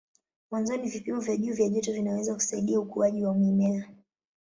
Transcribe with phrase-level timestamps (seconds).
[0.51, 3.87] Mwanzoni vipimo vya juu vya joto vinaweza kusaidia ukuaji wa mimea.